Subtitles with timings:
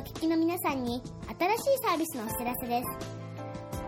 [0.00, 1.02] お聞きの皆さんに
[1.38, 2.86] 新しいサービスのお知らせです。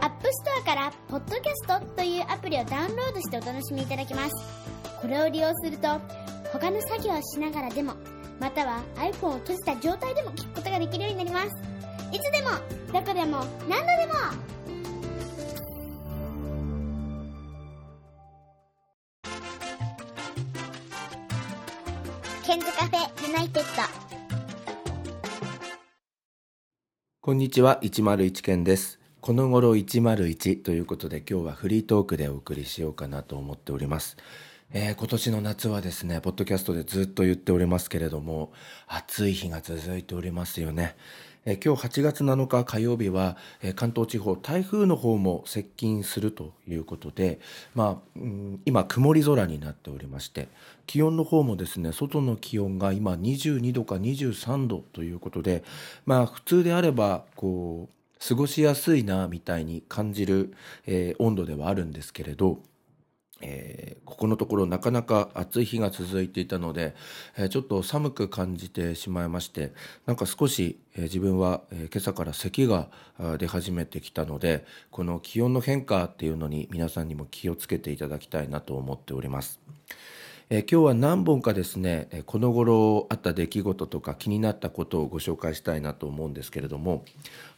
[0.03, 4.31] アップストアからポッドキャストというアプリをダウンロードしてお楽しみいただけます。
[5.01, 5.89] これを利用すると
[6.53, 7.95] 他の作業をしながらでも
[8.39, 11.47] または iPhone を閉じた状態でも聞くことができるようになります。
[12.15, 12.51] いつでも、
[12.93, 14.13] どこでも、何度でも
[22.45, 24.12] ケンズカフェユナイテッド
[27.25, 28.99] こんにちは101件です。
[29.21, 34.17] この頃101ということで今日はフリートークでお送りしようかなと思っております、
[34.73, 38.51] えー、今年の夏はですねポッドキャストでずっと言っておりますけれども
[38.89, 40.97] 暑い日が続いておりますよね。
[41.45, 43.37] え今日8月7日火曜日は、
[43.75, 47.41] 関東地方台風の方も接近するということで、
[47.75, 48.21] まあ、
[48.65, 50.49] 今曇り空になっておりまして
[50.87, 55.65] 気温の方もですね外の気温が今22度か23度ということで
[56.07, 60.55] まあ普通であればこう過ごしやすいなみたいに感じる、
[60.87, 62.61] えー、温度ではあるんですけれど
[63.43, 66.95] えー、ここのところなかなか暑い日が続いていたので、
[67.37, 69.73] えー、ちょっと寒く感じてしまいまして
[70.07, 72.89] なんか少し、えー、自分は、え今朝から咳が
[73.39, 79.61] 出始めてきたのでこの気温の変化っていうのに皆さんにも気をつけていただきたいなと思っております。
[80.51, 87.05] え今日は何本かですねこの頃あった出来事とか気になったことをご紹介したいなと思うんですけれども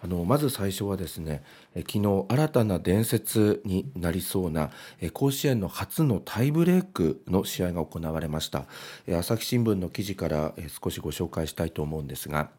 [0.02, 1.42] あのまず最初はですね
[1.74, 4.70] 昨日新たな伝説になりそうな
[5.12, 8.66] 甲子園の初のタイブレークの試合が行われました。
[9.10, 12.50] 朝日新聞の記事から少しご紹介したいと思うんですが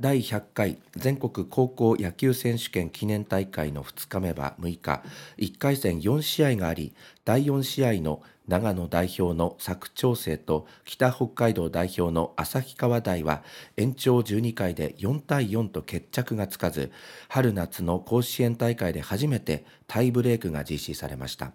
[0.00, 5.02] 第100回全国高校野球選手権記念大会の2日目は6日
[5.38, 13.42] 1回戦4試合があり第4試合の長野代表の佐久長聖と北北海道代表の旭川大は
[13.76, 16.90] 延長12回で4対4と決着がつかず
[17.28, 21.52] 春夏の甲子園大会で初めてタイブレークが実施されました。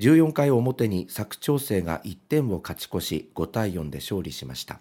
[0.00, 4.80] 14回表に佐久長聖が1点を勝ち越し5対4で勝利しました。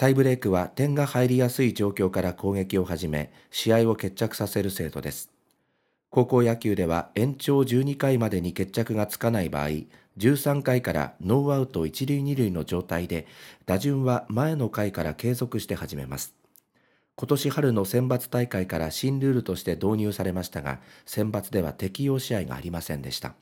[0.00, 5.30] タイブレークは点が入りやすい状況から攻撃を始め試合を決着させる制度です。
[6.08, 9.68] 高校野球では延長12回までに決着がつかない場合
[10.16, 13.26] 13回からノーアウト1塁2塁の状態で
[13.66, 16.34] 打順は前の回から継続して始めます。
[17.16, 23.34] 今年春の選抜大会から新ルールとして導入されましたが選抜では適用試合がありませんでした。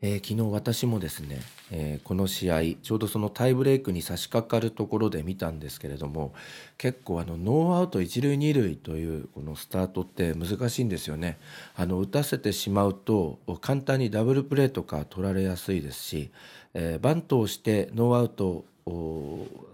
[0.00, 1.40] えー、昨日私もですね、
[1.72, 6.32] えー、この試合ちょうどそのタイブレークに差し掛かるところで見たんですけれども
[6.76, 11.38] 結構あのノーアウト一塁二塁というこのスタートって難しいんですよね。
[11.74, 16.30] あの打たせてしまうと簡単にダブルプレーとか取られやすいですし、
[16.74, 18.64] えー、バントをしてノーアウト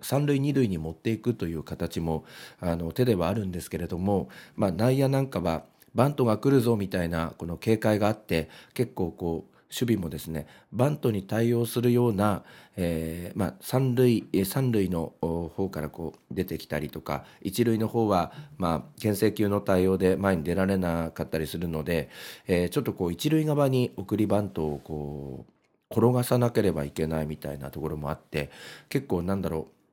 [0.01, 2.25] 三塁二塁に持っていくという形も
[2.61, 5.65] あの手ではあるんですけれども、まあ、内野なんかは
[5.95, 12.45] バントが来るぞみたいなこの警戒があって結構こう守備もですねバントに対応するような、
[12.77, 22.09] えー、まあ、三塁三塁の方からこう出てきたりとか一塁の方はまあ牽制球の対応で前に出られなかったりするので、
[22.47, 25.55] えー、ちょっとこう一塁側に送りバントをこう
[25.91, 28.51] 転がさなければいけないみたいなところもあって
[28.89, 29.84] 結構なんだろう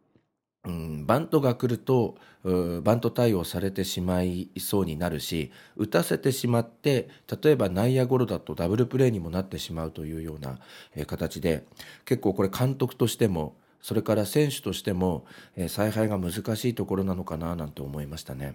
[0.63, 7.09] うん、バントが来るとバント対応されてしまいそうになるし打たせてしまって
[7.44, 10.59] 例えば内野ゴロだとダブルプレーにもなってしまうというような、
[11.05, 11.66] 形で
[12.05, 15.25] 結構これ監督としてもそれから選手としても、
[15.67, 18.53] 采配が難しいところなのかななんて思いましたね。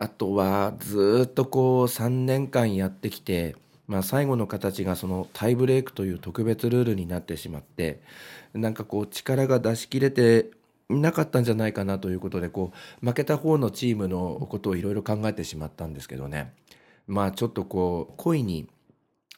[0.00, 3.54] あとはずっとこう3年間やってきて
[3.86, 8.00] まあ、最後の形がそのタイブレークという特別ルールになってしまって
[8.52, 10.50] なんかこう力が出し切れて
[10.88, 16.52] なかったんじゃないかなということでこう負けた方のチームのことをいろいろ考えてしまったんですけどね
[17.06, 18.68] まあちょっとこう故意に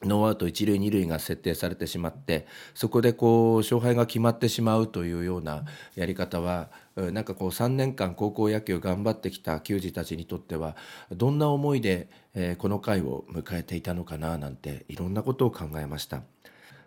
[0.03, 5.65] ノーアウト一塁二塁が設定されてしまってそこでこう勝敗が決まってしまうというような
[5.97, 10.77] やり方はなんかこう3年間高校野球頑張ってきた球児たちにとっては
[11.11, 12.09] どんな思いで
[12.59, 16.23] この回を迎えていたのかななんていろんなことを考えました。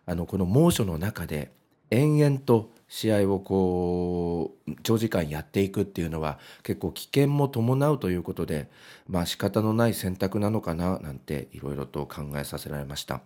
[0.06, 1.52] あのこの猛暑の中で
[1.92, 8.70] 延々と試合をこう長時間やっていくっていうのは結構危険も伴うということで
[9.08, 13.22] まあ仕方のない選択なのかななんていろいろと考えさせられました。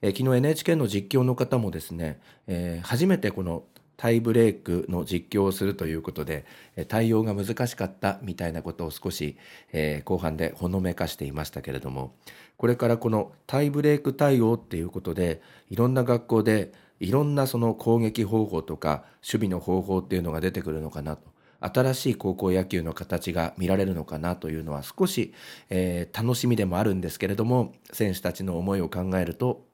[0.00, 3.64] え昨日 NHK の実況の方もですね、えー、初めてこの
[3.96, 6.44] タイブレークの実況をするということで
[6.86, 9.36] 対応が難しかったみたいなことを少し、
[9.72, 12.14] えー、後半でほのめかしていましたけれども
[12.56, 25.32] これからこのタイブレーク対応っていうことでいろんな学校でいろんなその攻撃方法とか守備の方法っていうのが出てくるのかなと新しい高校野球の形が見られるのかなというのは少し、
[25.70, 29.64] えー、楽しみでもあるんですけれども選手たちの思いを考えると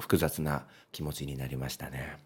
[0.00, 2.18] 複雑な気持ちになりましたね。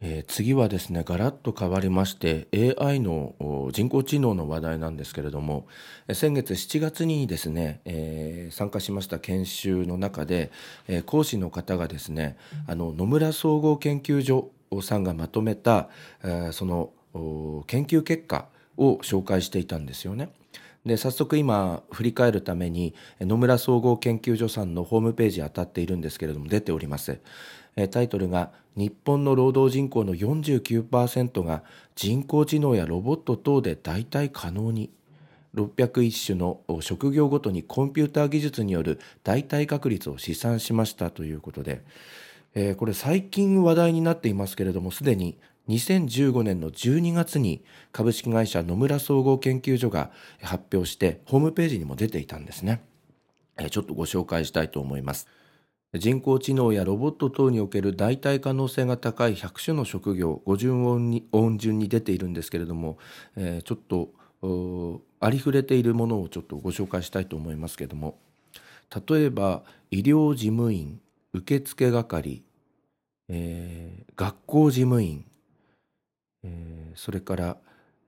[0.00, 2.48] えー、次はですねガラッと変わりまして
[2.78, 5.66] AI の人工知能の話題なんですけれども
[6.12, 10.52] 先月7月にですね、えー、参加しました研修の中で、
[10.86, 14.50] えー、講師の方がですねあの野村総合研究所
[14.82, 15.88] さんがまとめた、
[16.24, 16.90] えその
[17.66, 20.30] 研究結果を紹介していたんですよね。
[20.84, 27.18] で早速今振り返るために野村総合研究所さんのホームページ当たっているんですけれども出ております
[27.90, 31.64] タイトルが日本の労働人口の49%が
[31.94, 34.90] 人工知能やロボット等で代替可能に
[35.54, 41.82] 601種の職業ごとにコンピューター技術による代替確率を試算しましたということで、
[42.54, 45.38] えー、これ最近話題になっていますけれどもすでに
[45.68, 50.10] 2015年の12月に株式会社野村総合研究所が
[50.42, 52.82] 発表してホームページにも出ていたんですね。
[53.70, 55.26] ちょっとご紹介したいと思います。
[55.98, 62.98] 人工知能やロボット等における代替可能性が高い100種の職業50音に音順に出ているんですけれども、
[63.36, 64.10] えー、ちょっと
[65.20, 68.18] ありふれているものをちょっとご紹介したいと思いますけれども。
[69.08, 71.00] 例えば医療事務員
[71.32, 72.44] 受付係、
[73.28, 75.24] えー、学校事務員
[76.46, 77.56] えー、それから、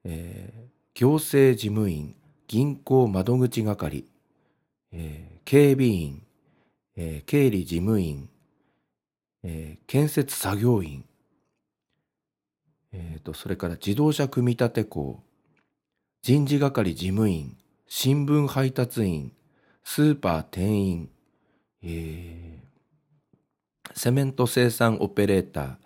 [0.05, 2.15] え、行政事務員
[2.47, 4.05] 銀行窓口係、
[4.93, 6.23] え、警備員、
[7.01, 8.29] えー、経理事務員、
[9.45, 11.05] えー、建設作業員、
[12.93, 15.23] えーと、それから自動車組立工
[16.23, 17.57] 人事係事務員
[17.87, 19.33] 新聞配達員
[19.85, 21.11] スーパー店員、
[21.85, 25.77] えー、セメント生産オペレーター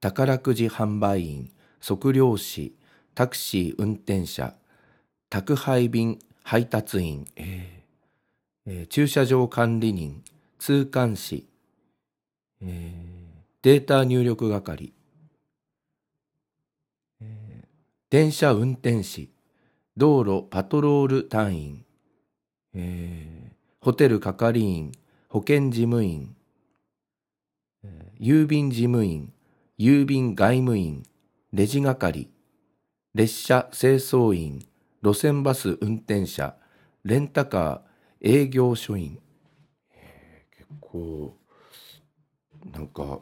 [0.00, 1.50] 宝くじ販売員
[1.80, 2.76] 測量士
[3.14, 4.52] タクシー運転者
[5.30, 10.22] 宅配便配達員、えーえー、駐車場管理人
[10.58, 11.48] 通関士、
[12.60, 14.92] えー、データ入力係、
[17.20, 17.66] えー、
[18.10, 19.30] 電車運転士。
[19.96, 21.84] 道路パトロール隊員、
[22.72, 24.92] えー、ホテル係員。
[25.28, 26.34] 保健事務員、
[27.84, 29.32] えー、郵便事務員。
[29.78, 31.02] 郵便外務員。
[31.52, 32.28] レジ係、
[33.14, 34.66] 列車清掃員、
[35.02, 36.54] 路線バス運転者、
[37.04, 39.18] レンタカー、営業所員。
[40.70, 41.36] 結構、
[42.72, 43.20] なんか、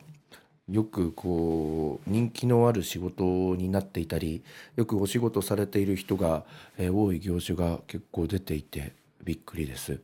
[0.69, 4.43] よくこう人気のある仕事になっていたり
[4.75, 6.44] よくお仕事されている人が、
[6.76, 10.00] え多い業種が結構出ていてびっくりです。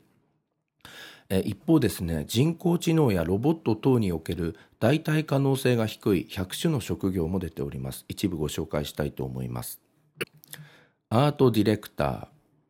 [1.41, 9.81] 一方ですね人工知能やロボット等における代替可能性が低い100種の職業も出ております一部ご紹介したいと思います
[11.09, 12.27] アートディレクター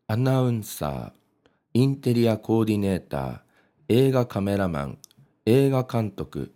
[0.07, 1.13] アナウンサー
[1.75, 3.41] インテリアコーディネーター
[3.95, 4.99] 映画カメラマン
[5.45, 6.55] 映画監督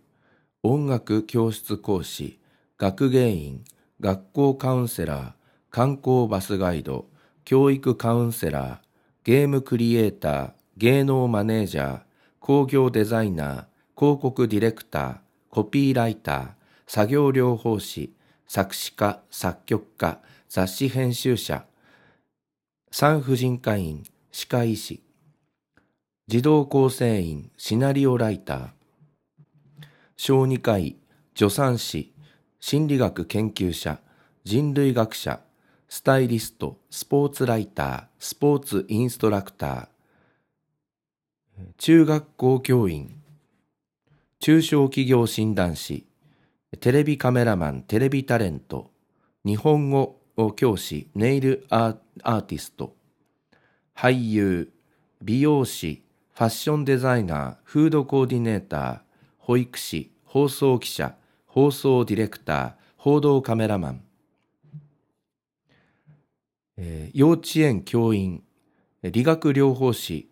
[0.63, 2.39] 音楽教室講師
[2.79, 3.63] 学芸員
[3.99, 5.31] 学校カウンセラー
[5.69, 7.05] 観光バスガイド
[7.45, 8.77] 教育カウンセラー
[9.23, 11.99] ゲームクリエイター芸能マネージャー、
[12.39, 15.17] 工業デザイナー、広告ディレクター、
[15.51, 16.47] コピーライター、
[16.87, 18.15] 作業療法士、
[18.47, 21.65] 作詞家、作曲家、雑誌編集者、
[22.89, 25.03] 産婦人科医院、歯科医師、
[26.29, 28.69] 児童構成員、シナリオライター、
[30.17, 30.97] 小児科医、
[31.33, 32.13] 助産師、
[32.59, 34.01] 心理学研究者、
[34.43, 35.39] 人類学者、
[35.87, 39.87] スタイリスト、スポーツライター、スポーツインストラクター、
[41.77, 43.21] 中学校教員、
[44.39, 46.05] 中小企業診断士、
[46.81, 48.91] テレビカメラマン、テレビタレント、
[49.45, 50.19] 日本語
[50.57, 52.97] 教師、ネイルアーティスト、
[53.95, 54.73] 俳優、
[55.21, 56.03] 美容師、
[56.37, 58.99] ファッションデザイナー、フードコーディネーター、
[59.39, 61.15] 保育士、放送記者、
[61.47, 64.03] 放送ディレクター、報道カメラマン、
[66.77, 68.43] えー、幼稚園教員、
[69.01, 70.29] 理学療法士、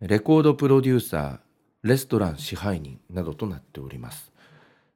[0.00, 1.38] レコードプロデューサー、
[1.82, 4.30] レストラン支配人などとなっております。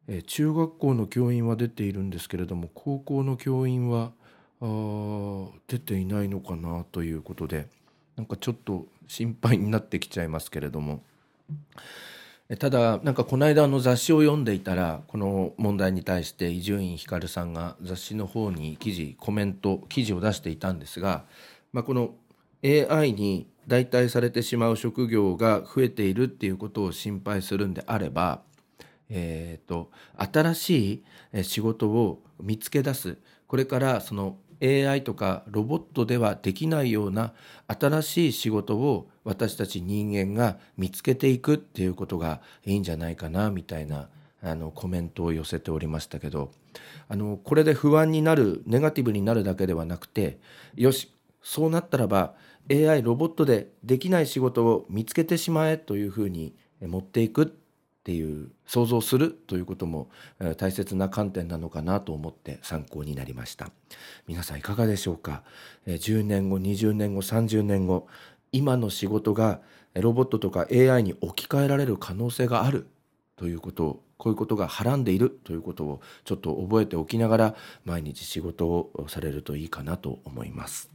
[0.06, 4.12] え中学校の教員は出ているんですけれども、高校の教員は
[5.66, 7.66] 出ていないのかなということで、
[8.22, 11.02] なんかちょっと心配になってきちゃいますけれども。
[12.60, 21.24] ただなんかこの間の雑誌を読んでいたらこの問題に対して伊集院光さんが雑誌の方に記事コメント記事を出していたんですが、
[21.72, 22.14] まあ、この
[22.62, 28.42] AI に代替されてしまう職業が増えているっていうことを心配するんであれば
[29.14, 31.02] えーと、新し
[31.34, 37.32] い仕事を見つけ出すこれからその AI とかロボットではできないような
[37.66, 44.08] 新しい仕事を私たち人間が見つけていくっていうことがいいんじゃないかなみたいな
[44.42, 46.52] あのコメントを寄せておりましたけど
[47.08, 50.38] あのこれで不安になるネガティブになるだけではなくて
[50.76, 52.34] よしそうなったらば
[52.70, 57.56] AI ロボットでできない仕事を見つけてしまえというふうに持っていく
[58.02, 60.10] っていう想像するということも
[60.56, 63.70] 大切な観点なのかなと思って参考になりました
[64.26, 65.44] 皆さんいかがでしょうか
[65.86, 68.08] ？10年後20年後30年後
[68.50, 69.60] 今の仕事が
[69.94, 72.88] ロボットとか AI に置き換えられる可能性がある
[73.36, 77.54] ということをこういうことがはらんでいるということをちょっと覚えておきながら
[77.84, 80.90] 毎日仕事をされるといいかなと思います。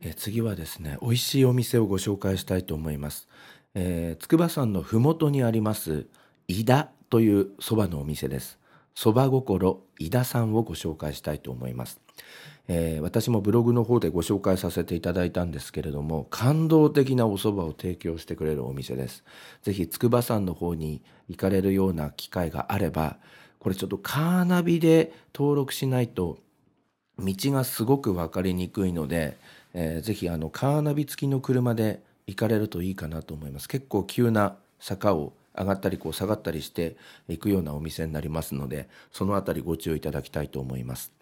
[0.00, 3.28] え次はですね美味しいお店をご紹介したいと思います。
[3.74, 6.06] えー、筑波山の麓にあります
[6.48, 8.58] 井田というそばのお店です。
[8.94, 12.00] そば心井田さんをご紹介したいと思います。
[12.68, 19.22] えー、私もブログの方でご紹介させていただいたんですけれども感動的なお蕎麦を提供してくれるお店です
[19.62, 23.18] ぜひ筑波山の方に行かれるような機会があれば
[23.58, 26.38] これちょっとカーナビで登録しないと
[27.18, 29.36] 道がすごく分かりにくいので、
[29.74, 33.68] えー、ぜひあのカーナビ付きの車で行かれるといいかなと思います。
[33.68, 36.96] 結構急な坂を上がったりこう下がったりして
[37.28, 41.12] いくようなお店になりますのでそのあたりご注意いただきたいと思います。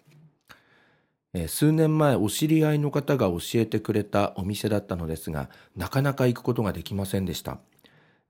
[1.34, 7.58] え数年前お知り合いの方が教えてくれたお店だったのですがなかなか行くことができませんでした。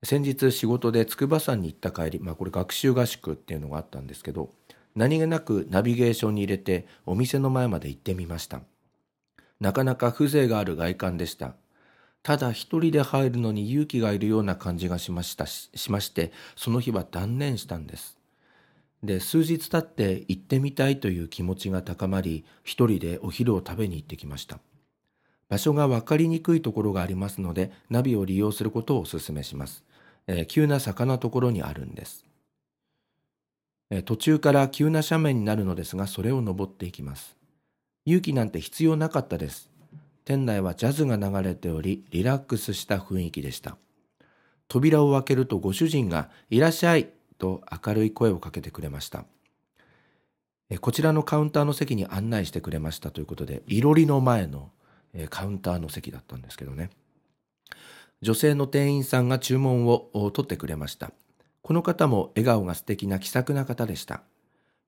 [0.03, 4.49] 先日仕事で筑波山に行った帰り、まあ、これ学習合宿っていうのがあったんですけど
[4.95, 8.61] 何気なくナビゲーションに入れてお店の前まで行ってみました。
[9.59, 11.55] なかなか風情がある外観でした。
[12.23, 15.45] ただ一人で入るのに勇気がいるような感じがしました。
[15.45, 18.17] しましてその日は断念したんです。
[19.03, 24.59] で数日経って行ってみたいという気持ちが高まり一人でお昼を食べに行ってきました。
[25.49, 29.83] 場所が分かりにくいところがありますのでナビを利用することをお勧めします、
[30.25, 32.25] えー、急な坂のところにあるんです、
[33.91, 37.37] えー、途中から急な斜面になるのですがそれを登っていきます。
[38.05, 39.69] 勇気なんて必要なかったです。
[40.25, 43.77] 店内はジャズが流れておりリラックスした雰囲気でした。
[44.67, 49.25] 扉を開けるとご主人が「いらっしゃい」と明るい声をかけてくれました。
[50.81, 54.71] こちらのカウンターの席に案内してくれましたということでいろりの前の
[55.29, 56.89] カウンターの席だったんですけどね。
[58.21, 61.11] 女性の店員さんが注文を取ってくれました。
[61.61, 64.23] この方も笑顔が素敵な気さくな方でした。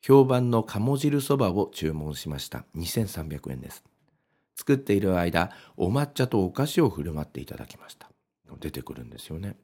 [0.01, 2.65] 評判の鴨汁そばを注文しました。
[2.75, 3.84] 2300円です。
[4.55, 8.09] 作っている間お抹茶とお菓子を振る舞っていただきました。
[8.59, 9.57] 出てくるんですよね。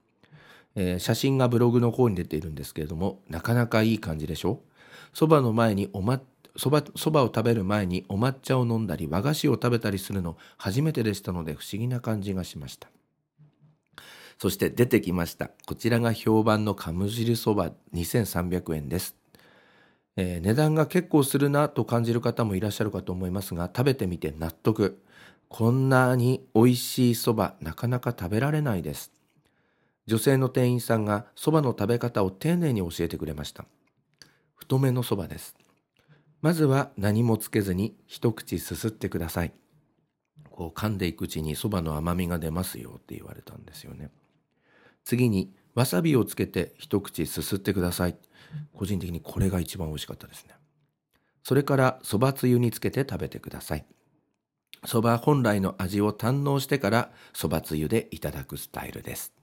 [0.75, 4.61] えー、写真がブログの方に出ているんですけれどもなかなかいい感じでしょ？
[5.13, 6.21] そばの前におま
[6.57, 12.89] そばそばを食べる前にお抹茶を飲んだり和菓子を食べたりするの初めてでしたので不思議な感じがしました。
[14.37, 15.51] そして出てきました。
[15.67, 19.15] こちらが評判のカム汁そば2300円です、
[20.17, 25.01] えー、値段が結構するなと感じる方もいらっしゃるかと思いますが食べてみて納得。
[25.47, 29.11] こんなに美味しいそばなかなか食べられないです。
[30.07, 33.65] 女性の店員さんがそばの食べ方を丁寧に教えてくれました。
[34.55, 35.55] 太めのそばです。
[36.41, 39.51] まずは何もつけずに一口すすってください。
[40.49, 44.09] こう噛んでいくうちにそばの甘みが出ますよって言われたんですよね。
[45.03, 48.15] 次にわさびをつけて一口すすってください。
[48.73, 50.55] 個人的にこれが一番美味しかったですね。
[51.43, 53.85] それからそばつゆにつけて食べてください。
[54.85, 59.33] そば本来の味を堪能してからそばつゆでいただくスタイルです。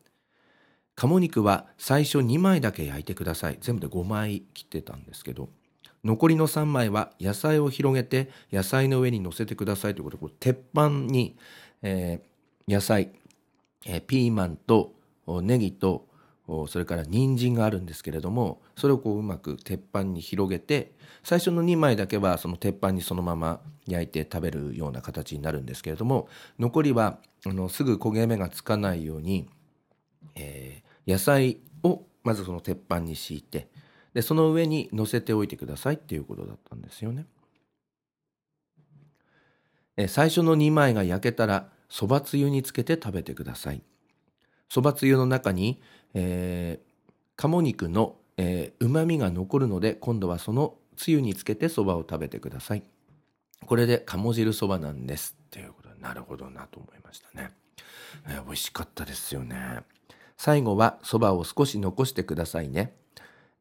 [0.97, 3.59] 鴨肉は最初2枚だけ焼いてください。
[3.61, 5.49] 全部で5枚切ってたんですけど
[6.05, 9.95] 残りの3枚は野菜を広げて野菜の上に乗せてください。
[9.95, 11.37] ということでこ鉄板に、
[11.83, 13.13] えー、野菜、
[13.87, 14.93] えー、ピーマンと
[15.43, 16.09] ネギと
[16.69, 26.29] それから人参があるんですけれどもそれをこううまく鉄板に広げて最初の2枚だけはその鉄板にそのまま焼いて食べるような形になるんですけれども
[26.59, 29.47] 残りはあのすぐ焦げ目がつかないように、
[30.37, 33.69] えー、野菜をまずその鉄板に敷いて
[34.15, 37.27] でその上に乗せておいてくださいっていうことだったんですよね。
[39.99, 43.83] え最初の2枚が焼けたらそばつゆにつけて食べてください。
[44.69, 45.81] そばつゆの中に、
[46.15, 48.17] えー、鴨肉の
[48.81, 52.83] うま、みが残るので今度はそのつゆにつけてそばを食べてください。
[53.67, 57.51] これで鴨汁そばなんですっていうことなるほどなと思いましたね。
[58.29, 59.81] えー、美味しかったですよね。
[60.37, 62.95] 最後はそばを少し残してくださいね。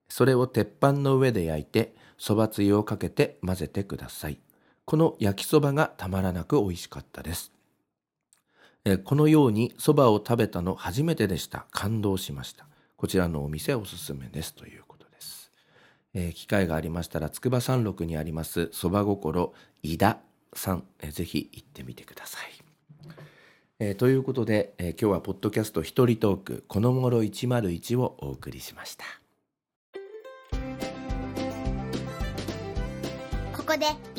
[0.10, 4.40] それを鉄板の上で焼いて、そばつゆをかけて混ぜてください。
[4.86, 7.52] この焼きそばがたまらなく美味しかったです。
[8.86, 11.66] えこのようにそばを食べたの初めてでした。
[11.72, 12.68] 感動しました。
[12.96, 15.52] こちらのお店おすすめですということです。
[16.14, 19.54] えー、機会がありましたら、筑波山麓にありますそば心
[19.84, 20.20] 井田
[20.54, 22.68] さん、えー、ぜひ行ってみてください。
[23.80, 29.06] えー、ということで、え今日はポッドキャスト一人トーク、このもろ101をお送りしました。
[33.56, 34.17] ここで